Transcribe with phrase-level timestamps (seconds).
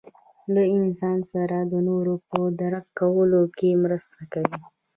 [0.53, 4.59] له انسان سره د نورو په درک کولو کې مرسته کوي.